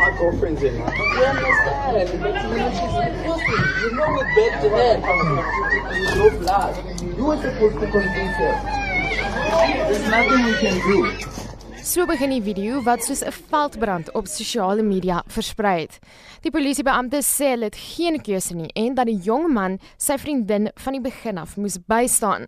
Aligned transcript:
my 0.00 0.10
girlfriend's 0.18 0.62
in. 0.62 0.74
We 0.74 0.80
understand. 0.80 2.20
But 2.22 2.34
you 2.42 2.56
know, 2.56 2.70
she's 2.72 2.94
posting. 3.26 3.64
You 3.82 3.90
know, 3.96 4.08
with 4.16 4.30
bed 4.36 4.52
to 4.62 4.68
head. 4.78 4.98
You 5.98 6.06
drove 6.14 6.40
last. 6.42 6.80
You 7.02 7.24
were 7.24 7.36
supposed 7.36 7.78
to 7.80 7.86
convince 7.90 8.36
her. 8.42 8.54
There's 9.88 10.08
nothing 10.08 10.44
we 10.44 10.54
can 10.54 10.76
do. 10.88 10.98
So 11.82 12.06
begin 12.06 12.30
die 12.30 12.42
video 12.44 12.82
wat 12.86 13.02
soos 13.02 13.22
'n 13.24 13.32
veldbrand 13.32 14.12
op 14.12 14.26
sosiale 14.26 14.82
media 14.82 15.24
versprei 15.26 15.80
het. 15.80 15.98
Die 16.40 16.50
polisiebeampte 16.50 17.22
sê 17.22 17.50
hulle 17.50 17.64
het 17.64 17.76
geen 17.76 18.20
keuse 18.22 18.54
nie 18.54 18.70
en 18.74 18.94
dat 18.94 19.06
die 19.06 19.18
jong 19.18 19.48
man 19.52 19.78
sy 19.96 20.16
vriendin 20.18 20.70
van 20.74 20.92
die 20.92 21.02
begin 21.02 21.38
af 21.38 21.56
moes 21.56 21.78
bystaan. 21.86 22.46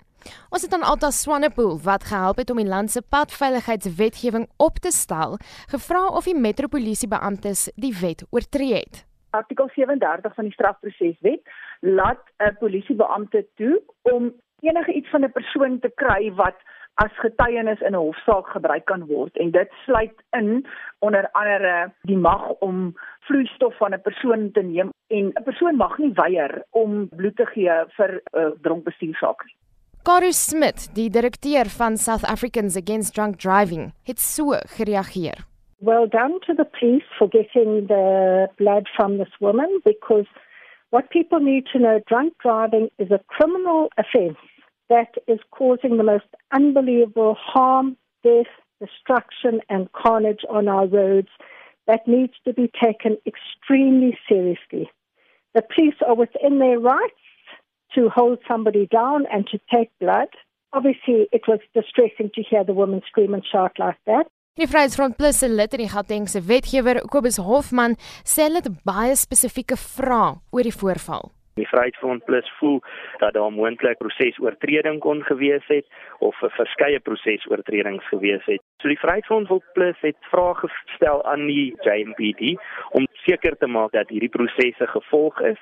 Ons 0.50 0.62
het 0.62 0.74
aan 0.74 0.82
Alta 0.82 1.10
Swanepoel 1.10 1.78
wat 1.84 2.04
gehelp 2.04 2.36
het 2.36 2.50
om 2.50 2.56
die 2.56 2.68
land 2.68 2.90
se 2.90 3.02
padveiligheidswetgewing 3.02 4.48
op 4.56 4.78
te 4.84 4.90
stel, 4.90 5.38
gevra 5.72 6.06
of 6.06 6.24
die 6.24 6.38
metropolisiebeamptes 6.38 7.70
die 7.74 7.94
wet 8.00 8.26
oortree 8.30 8.74
het. 8.74 9.06
Artikel 9.30 9.68
37 9.74 10.34
van 10.34 10.44
die 10.44 10.52
strafproseswet 10.52 11.40
laat 11.80 12.22
'n 12.38 12.56
polisiebeampte 12.58 13.46
toe 13.56 13.82
om 14.02 14.32
enige 14.60 14.92
iets 14.92 15.10
van 15.10 15.24
'n 15.24 15.32
persoon 15.32 15.78
te 15.78 15.90
kry 15.94 16.32
wat 16.34 16.56
as 16.94 17.12
getuienis 17.24 17.80
in 17.80 17.94
'n 17.94 18.04
hofsaak 18.04 18.46
gebruik 18.48 18.84
kan 18.84 19.06
word 19.06 19.36
en 19.36 19.50
dit 19.50 19.70
sluit 19.84 20.16
in 20.30 20.66
onder 20.98 21.28
andere 21.32 21.92
die 22.02 22.16
mag 22.16 22.48
om 22.48 22.94
vloeistof 23.20 23.76
van 23.76 23.94
'n 23.94 24.00
persoon 24.00 24.50
te 24.52 24.62
neem 24.62 24.90
en 25.06 25.32
'n 25.32 25.42
persoon 25.42 25.76
mag 25.76 25.98
nie 25.98 26.12
weier 26.12 26.62
om 26.70 27.08
bloed 27.08 27.36
te 27.36 27.46
gee 27.46 27.84
vir 27.96 28.10
'n 28.10 28.38
uh, 28.38 28.50
dronkbestuursaak 28.60 29.44
nie. 29.44 29.56
Karu 30.04 30.32
Smith, 30.32 30.88
die 30.94 31.10
direkteur 31.10 31.68
van 31.70 31.96
South 31.96 32.24
Africans 32.24 32.76
Against 32.76 33.14
Drunk 33.14 33.38
Driving, 33.38 33.92
het 34.02 34.18
so 34.18 34.58
gereageer. 34.66 35.46
Well 35.78 36.08
done 36.08 36.40
to 36.46 36.54
the 36.54 36.64
police 36.64 37.06
for 37.18 37.28
getting 37.28 37.86
the 37.86 38.48
blood 38.56 38.88
from 38.96 39.18
this 39.18 39.30
woman 39.38 39.80
because 39.84 40.26
what 40.90 41.08
people 41.10 41.38
need 41.38 41.66
to 41.72 41.78
know 41.78 42.00
drunk 42.08 42.32
driving 42.42 42.90
is 42.98 43.12
a 43.12 43.20
criminal 43.28 43.90
offense 43.96 44.38
that 44.88 45.14
is 45.28 45.38
causing 45.50 45.98
the 45.98 46.10
most 46.14 46.26
unbelievable 46.50 47.36
harm, 47.38 47.96
death, 48.24 48.50
destruction, 48.80 49.60
and 49.68 49.92
carnage 49.92 50.44
on 50.50 50.66
our 50.66 50.86
roads 50.86 51.30
that 51.86 52.08
needs 52.08 52.34
to 52.44 52.52
be 52.52 52.68
taken 52.82 53.18
extremely 53.24 54.18
seriously. 54.28 54.90
The 55.54 55.62
police 55.62 56.00
are 56.04 56.16
within 56.16 56.58
their 56.58 56.80
rights 56.80 57.22
to 57.94 58.08
hold 58.08 58.38
somebody 58.48 58.86
down 58.86 59.26
and 59.32 59.46
to 59.48 59.58
take 59.70 59.90
blood. 60.00 60.28
Obviously, 60.72 61.28
it 61.32 61.42
was 61.46 61.60
distressing 61.74 62.30
to 62.34 62.42
hear 62.42 62.64
the 62.64 62.72
woman 62.72 63.02
scream 63.06 63.34
and 63.34 63.44
shout 63.44 63.78
like 63.78 63.98
that. 64.06 64.26
Die 64.58 64.66
Vryheidsfront 64.66 65.16
Plus 65.16 65.38
se 65.40 65.48
lid 65.48 65.72
in 65.72 65.80
die 65.80 65.88
Gautengse 65.88 66.42
wetgewer 66.46 66.98
Kobus 67.08 67.38
Hofman 67.40 67.94
sê 68.20 68.50
hulle 68.50 68.60
het 68.60 68.82
baie 68.84 69.14
spesifieke 69.16 69.78
vrae 69.80 70.34
oor 70.52 70.68
die 70.68 70.74
voorval. 70.76 71.30
Die 71.56 71.64
Vryheidsfront 71.70 72.24
Plus 72.28 72.48
voel 72.58 72.82
dat 73.22 73.32
daar 73.32 73.52
moontlik 73.52 73.96
prosesoortreding 74.00 75.00
kon 75.00 75.22
gewees 75.24 75.64
het 75.72 75.88
of 76.20 76.36
verskeie 76.58 77.00
prosesoortredings 77.00 78.04
gewees 78.12 78.44
het. 78.44 78.60
So 78.84 78.92
die 78.92 79.00
Vryheidsfront 79.00 79.48
Plus 79.72 79.96
het 80.04 80.20
vrae 80.28 80.52
gestel 80.60 81.24
aan 81.32 81.48
die 81.48 81.72
JMPD 81.88 82.52
om 82.96 83.08
seker 83.24 83.56
te 83.56 83.72
maak 83.72 83.96
dat 83.96 84.12
hierdie 84.12 84.32
prosesse 84.36 84.88
gevolg 84.96 85.40
is 85.54 85.60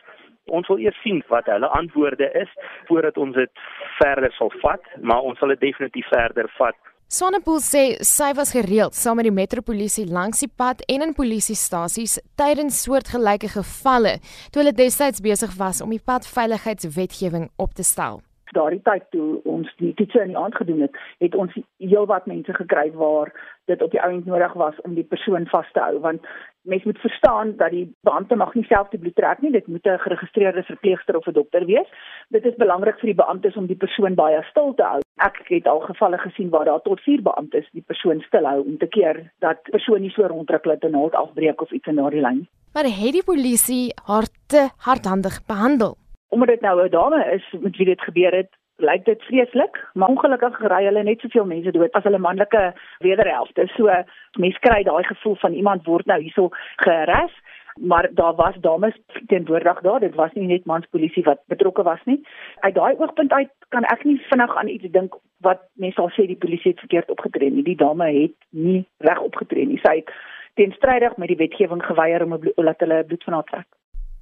Ons 0.50 0.68
wil 0.68 0.82
eers 0.84 1.00
sien 1.04 1.22
wat 1.32 1.48
hulle 1.50 1.70
antwoorde 1.78 2.30
is 2.42 2.52
voordat 2.88 3.18
ons 3.18 3.36
dit 3.38 3.66
verder 3.98 4.32
sal 4.38 4.52
vat, 4.62 4.94
maar 5.00 5.26
ons 5.26 5.38
sal 5.38 5.54
dit 5.54 5.62
definitief 5.70 6.08
verder 6.12 6.50
vat. 6.58 6.78
Sonnepool 7.10 7.58
sê 7.58 7.84
sy 8.06 8.28
was 8.38 8.52
gereeld 8.54 8.94
saam 8.94 9.18
met 9.18 9.26
die 9.26 9.34
metropolisie 9.34 10.04
langs 10.06 10.44
die 10.44 10.50
pad 10.62 10.84
en 10.94 11.02
in 11.08 11.14
polisiestasies 11.16 12.20
tydens 12.38 12.84
soortgelyke 12.84 13.50
gevalle 13.56 14.20
toe 14.54 14.62
hulle 14.62 14.76
destyds 14.78 15.24
besig 15.24 15.58
was 15.58 15.82
om 15.82 15.90
die 15.90 16.02
padveiligheidswetgewing 16.12 17.48
op 17.58 17.74
te 17.74 17.86
stel 17.86 18.22
daardie 18.54 18.82
tyd 18.86 19.06
toe 19.14 19.40
ons 19.48 19.70
die 19.78 19.92
toetse 19.98 20.22
in 20.22 20.32
die 20.32 20.38
aand 20.38 20.56
gedoen 20.58 20.84
het, 20.86 20.96
het 21.22 21.36
ons 21.38 21.54
heelwat 21.82 22.26
mense 22.30 22.54
gekry 22.56 22.88
waar 22.98 23.32
dit 23.70 23.82
op 23.82 23.90
die 23.94 24.02
ouend 24.02 24.26
nodig 24.26 24.54
was 24.58 24.78
om 24.86 24.96
die 24.98 25.06
persoon 25.06 25.46
vas 25.52 25.68
te 25.74 25.82
hou 25.82 26.00
want 26.06 26.26
mens 26.62 26.84
moet 26.84 26.98
verstaan 26.98 27.56
dat 27.56 27.70
die 27.70 27.94
beampte 28.00 28.36
mag 28.36 28.54
nie 28.54 28.64
self 28.64 28.88
die 28.88 28.98
bloed 28.98 29.14
trek 29.14 29.40
nie, 29.40 29.50
dit 29.50 29.66
moet 29.66 29.86
'n 29.86 29.98
geregistreerde 29.98 30.62
verpleegster 30.62 31.16
of 31.16 31.26
'n 31.26 31.32
dokter 31.32 31.64
wees. 31.64 31.88
Dit 32.28 32.44
is 32.44 32.54
belangrik 32.54 32.98
vir 32.98 33.06
die 33.06 33.22
beamptes 33.22 33.56
om 33.56 33.66
die 33.66 33.76
persoon 33.76 34.14
baie 34.14 34.42
stil 34.50 34.74
te 34.74 34.82
hou. 34.82 35.00
Ek 35.16 35.42
het 35.44 35.66
al 35.66 35.80
gevalle 35.80 36.18
gesien 36.18 36.50
waar 36.50 36.64
daar 36.64 36.82
tot 36.82 37.00
4 37.00 37.22
beamptes 37.22 37.70
die 37.72 37.84
persoon 37.86 38.20
stil 38.20 38.44
hou 38.44 38.60
om 38.64 38.78
te 38.78 38.86
keer 38.86 39.30
dat 39.38 39.62
persoon 39.62 40.00
nie 40.00 40.10
so 40.10 40.26
rondruk 40.26 40.62
dat 40.62 40.84
'n 40.84 40.90
naald 40.90 41.14
afbreek 41.14 41.60
of 41.60 41.70
iets 41.70 41.86
in 41.86 41.96
daardie 41.96 42.20
lyn. 42.20 42.48
Maar 42.72 42.84
het 42.84 43.12
die 43.12 43.24
polisie 43.24 43.94
haar 44.04 44.28
te 44.46 44.68
hardhandig 44.76 45.46
behandel? 45.46 45.96
omdat 46.30 46.48
dit 46.48 46.60
nou 46.60 46.84
'n 46.84 46.90
dame 46.90 47.24
is 47.32 47.54
met 47.60 47.76
wie 47.76 47.86
dit 47.86 48.00
gebeur 48.00 48.32
het, 48.32 48.50
lyk 48.80 49.04
dit 49.04 49.22
vreeslik, 49.22 49.78
maar 49.94 50.08
ongelukkig 50.08 50.58
ry 50.72 50.84
hulle 50.84 51.02
net 51.02 51.20
soveel 51.20 51.46
mense 51.46 51.72
dood 51.76 51.94
as 51.98 52.04
hulle 52.08 52.18
manlike 52.18 52.62
wederhelfte. 53.04 53.66
So 53.76 53.92
mense 54.38 54.60
kry 54.66 54.82
daai 54.88 55.04
gevoel 55.04 55.36
van 55.44 55.52
iemand 55.52 55.86
word 55.86 56.06
nou 56.06 56.20
hierso 56.20 56.50
geres, 56.84 57.32
maar 57.80 58.08
daar 58.12 58.34
was 58.34 58.56
dames 58.60 58.96
teenwoordig 59.26 59.80
daar. 59.80 60.00
Dit 60.00 60.14
was 60.14 60.32
nie 60.32 60.46
net 60.46 60.64
mans 60.64 60.86
polisie 60.90 61.24
wat 61.24 61.40
betrokke 61.46 61.82
was 61.82 62.02
nie. 62.04 62.20
Uit 62.60 62.74
daai 62.74 62.94
oogpunt 62.98 63.32
uit 63.32 63.50
kan 63.68 63.84
ek 63.84 64.04
nie 64.04 64.18
vinnig 64.30 64.56
aan 64.56 64.68
iets 64.68 64.90
dink 64.90 65.16
wat 65.46 65.62
mense 65.72 66.00
sal 66.00 66.10
sê 66.16 66.26
die 66.26 66.40
polisie 66.40 66.74
het 66.74 66.84
verkeerd 66.84 67.10
opgetree 67.10 67.50
nie. 67.50 67.64
Die 67.64 67.76
dame 67.76 68.10
het 68.12 68.36
nie 68.50 68.84
reg 68.98 69.20
opgetree 69.20 69.66
nie. 69.66 69.80
Sy 69.84 70.00
het 70.02 70.14
teenstrydig 70.60 71.16
met 71.16 71.28
die 71.28 71.40
wetgewing 71.40 71.84
geweier 71.84 72.24
om 72.24 72.34
'n 72.34 72.38
bloed, 72.38 72.56
laat 72.56 72.80
hulle 72.80 73.04
bloed 73.04 73.24
van 73.24 73.34
haar 73.34 73.48
trek. 73.52 73.68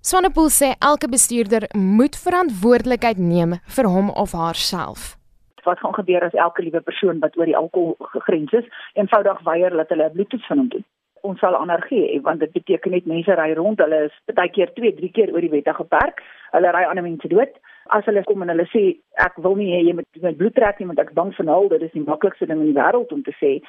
Sonnepoel 0.00 0.46
sê 0.54 0.68
elke 0.78 1.08
bestuurder 1.10 1.64
moet 1.74 2.14
verantwoordelikheid 2.16 3.18
neem 3.18 3.56
vir 3.76 3.86
hom 3.90 4.12
of 4.14 4.32
haarself. 4.32 5.16
Wat 5.66 5.80
gaan 5.82 5.96
gebeur 5.96 6.22
as 6.22 6.36
elke 6.38 6.62
liewe 6.62 6.80
persoon 6.80 7.18
wat 7.18 7.34
oor 7.36 7.50
die 7.50 7.56
alkoholgrens 7.58 8.54
is, 8.60 8.68
eenvoudig 8.94 9.42
weier 9.48 9.74
dat 9.74 9.90
hulle 9.90 10.06
'n 10.06 10.14
bloedtoets 10.14 10.46
van 10.46 10.58
hom 10.58 10.68
doen? 10.68 10.84
Ons 11.20 11.40
sal 11.40 11.54
anergie 11.54 12.04
hê 12.06 12.22
want 12.22 12.40
dit 12.40 12.52
beteken 12.52 12.90
net 12.90 13.06
mense 13.06 13.34
ry 13.34 13.52
rond, 13.54 13.78
hulle 13.78 14.04
is 14.04 14.34
baie 14.34 14.48
keer 14.48 14.70
2, 14.74 14.94
3 14.94 15.10
keer 15.10 15.32
oor 15.34 15.40
die 15.40 15.50
wette 15.50 15.74
geperk. 15.74 16.22
Hulle 16.52 16.70
ry 16.70 16.84
ander 16.84 17.02
mense 17.02 17.28
dood. 17.28 17.52
As 17.86 18.04
hulle 18.04 18.24
kom 18.24 18.42
en 18.42 18.48
hulle 18.48 18.66
sê 18.66 18.96
ek 19.14 19.34
wil 19.36 19.56
nie 19.56 19.74
hê 19.74 19.82
jy 19.82 19.94
moet 19.94 20.22
my 20.22 20.32
bloed 20.32 20.54
trek 20.54 20.78
nie 20.78 20.86
want 20.86 20.98
ek 20.98 21.14
bang 21.14 21.34
vir 21.34 21.46
hul, 21.46 21.68
dit 21.68 21.82
is 21.82 21.92
die 21.92 22.06
maklikste 22.06 22.46
ding 22.46 22.60
in 22.60 22.72
die 22.72 22.80
wêreld 22.80 23.12
om 23.12 23.22
te 23.22 23.32
sê 23.42 23.60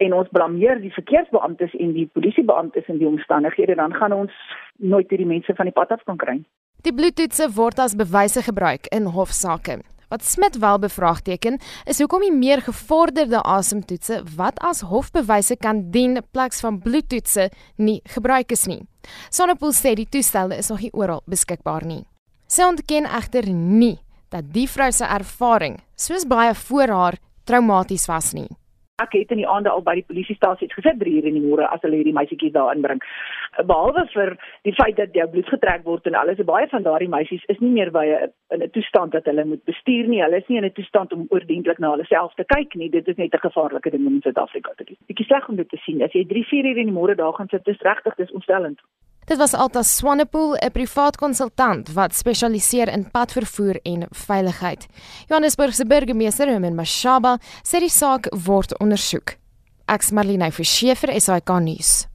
en 0.00 0.12
ons 0.16 0.28
blameer 0.32 0.80
die 0.80 0.92
verkeersbeamptes 0.94 1.74
en 1.84 1.92
die 1.92 2.06
polisiebeamptes 2.16 2.88
in 2.88 2.98
die 3.02 3.08
omstandighede 3.08 3.74
dan 3.74 3.94
gaan 3.94 4.12
ons 4.16 4.32
nooit 4.80 5.10
hierdie 5.12 5.28
mense 5.28 5.54
van 5.56 5.68
die 5.68 5.76
pad 5.76 5.92
af 5.94 6.02
kan 6.08 6.18
kry. 6.20 6.40
Die 6.84 6.94
bloedtoetse 6.96 7.50
word 7.56 7.80
as 7.82 7.96
bewyse 7.96 8.42
gebruik 8.42 8.88
in 8.94 9.10
hofsaake. 9.14 9.80
Wat 10.10 10.24
Smit 10.26 10.56
wel 10.58 10.78
bevraagteken 10.82 11.60
is 11.86 12.00
hoekom 12.02 12.24
die 12.24 12.32
meer 12.34 12.62
gevorderde 12.66 13.42
asemtoetse 13.46 14.22
wat 14.36 14.58
as 14.66 14.82
hofbewyse 14.90 15.54
kan 15.56 15.84
dien 15.94 16.18
pleks 16.32 16.64
van 16.64 16.80
bloedtoetse 16.82 17.50
nie 17.78 18.00
gebruik 18.16 18.50
is 18.50 18.66
nie. 18.66 18.80
Sonnepool 19.30 19.74
sê 19.76 19.94
die 19.94 20.08
toestelle 20.10 20.58
is 20.58 20.72
nog 20.72 20.82
nie 20.82 20.92
oral 20.92 21.22
beskikbaar 21.30 21.86
nie. 21.86 22.02
Sy 22.50 22.66
ontken 22.66 23.06
egter 23.06 23.46
nie 23.52 24.00
dat 24.34 24.50
die 24.54 24.66
vrou 24.70 24.90
se 24.94 25.06
ervaring 25.06 25.78
soos 25.94 26.26
baie 26.26 26.54
voor 26.66 26.96
haar 26.96 27.20
traumaties 27.46 28.08
was 28.10 28.34
nie 28.34 28.48
ek 29.02 29.16
het 29.18 29.30
in 29.30 29.42
die 29.42 29.48
aande 29.48 29.70
al 29.70 29.82
by 29.82 29.94
die 29.94 30.06
polisiestasie 30.06 30.68
gesit 30.72 30.98
3 31.00 31.16
uur 31.18 31.26
in 31.30 31.38
die 31.38 31.44
môre 31.46 31.68
as 31.68 31.82
hulle 31.82 31.96
hierdie 32.00 32.16
meisietjies 32.16 32.52
daar 32.52 32.74
inbring. 32.74 33.00
Behalwe 33.66 34.06
vir 34.14 34.36
die 34.68 34.74
feit 34.74 34.96
dat 34.96 35.14
jou 35.14 35.26
bloed 35.28 35.48
getrek 35.48 35.84
word 35.84 36.06
en 36.06 36.14
alles, 36.14 36.42
baie 36.46 36.68
van 36.68 36.86
daardie 36.86 37.08
meisies 37.08 37.44
is 37.48 37.60
nie 37.60 37.72
meer 37.72 37.90
by 37.90 38.06
'n 38.06 38.62
'n 38.62 38.70
toestand 38.70 39.12
dat 39.12 39.24
hulle 39.24 39.44
moet 39.44 39.64
bestuur 39.64 40.08
nie. 40.08 40.22
Hulle 40.22 40.36
is 40.36 40.48
nie 40.48 40.58
in 40.58 40.64
'n 40.64 40.72
toestand 40.72 41.12
om 41.12 41.26
oordentlik 41.30 41.78
na 41.78 41.90
hulle 41.90 42.04
self 42.04 42.34
te 42.34 42.44
kyk 42.44 42.74
nie. 42.74 42.90
Dit 42.90 43.08
is 43.08 43.16
net 43.16 43.34
'n 43.34 43.46
gevaarlike 43.48 43.90
ding 43.90 44.06
in 44.06 44.20
Suid-Afrika 44.22 44.72
te 44.76 44.84
doen. 44.84 44.96
Bietjie 45.06 45.26
sleg 45.26 45.48
om 45.48 45.56
dit 45.56 45.68
te 45.68 45.76
sien. 45.76 46.02
As 46.02 46.12
jy 46.12 46.24
3, 46.26 46.44
4 46.44 46.64
uur 46.64 46.78
in 46.78 46.86
die 46.86 46.98
môre 46.98 47.14
daar 47.14 47.32
gaan 47.32 47.48
sit, 47.48 47.64
dis 47.64 47.80
regtig 47.80 48.14
dis 48.14 48.32
ontstellend. 48.32 48.80
Dit 49.30 49.38
was 49.38 49.54
Alta 49.54 49.82
Swanepoel, 49.82 50.56
'n 50.56 50.70
privaat 50.70 51.16
konsultant 51.16 51.92
wat 51.92 52.14
spesialiseer 52.14 52.88
in 52.88 53.10
padvervoer 53.10 53.78
en 53.82 54.06
veiligheid. 54.10 54.86
Johannesburg 55.26 55.74
se 55.74 55.86
burgemeester, 55.86 56.46
Herman 56.46 56.74
Mashaba, 56.74 57.38
sê 57.62 57.78
die 57.78 57.88
saak 57.88 58.26
word 58.46 58.78
ondersoek. 58.78 59.36
Ek's 59.86 60.10
Marlene 60.10 60.50
Verschiefer, 60.50 61.20
SAK 61.20 61.48
nuus. 61.60 62.09